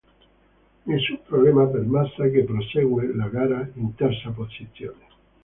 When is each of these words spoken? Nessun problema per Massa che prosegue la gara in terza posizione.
Nessun 0.91 1.19
problema 1.27 1.67
per 1.67 1.81
Massa 1.85 2.27
che 2.29 2.43
prosegue 2.43 3.13
la 3.15 3.27
gara 3.27 3.69
in 3.75 3.93
terza 3.93 4.31
posizione. 4.31 5.05